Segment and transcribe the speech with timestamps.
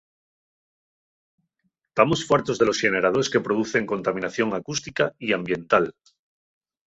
[1.97, 5.85] Tamos fartos de los xeneradores que producen contaminación acústica y ambiental.